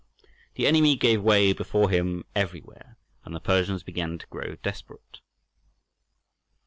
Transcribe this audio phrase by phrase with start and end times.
[0.55, 5.19] The enemy gave way before him everywhere, and the Persians began to grow desperate.